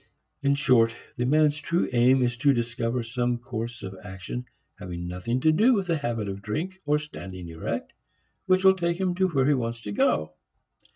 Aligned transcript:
In 0.41 0.55
short, 0.55 0.95
the 1.15 1.27
man's 1.27 1.57
true 1.59 1.87
aim 1.93 2.23
is 2.23 2.35
to 2.37 2.55
discover 2.55 3.03
some 3.03 3.37
course 3.37 3.83
of 3.83 3.95
action, 4.01 4.45
having 4.79 5.07
nothing 5.07 5.39
to 5.41 5.51
do 5.51 5.75
with 5.75 5.85
the 5.85 5.97
habit 5.97 6.27
of 6.27 6.41
drink 6.41 6.81
or 6.87 6.97
standing 6.97 7.47
erect, 7.49 7.93
which 8.47 8.63
will 8.63 8.73
take 8.73 8.97
him 8.99 9.13
where 9.15 9.45
he 9.45 9.53
wants 9.53 9.81
to 9.81 9.91
go. 9.91 10.33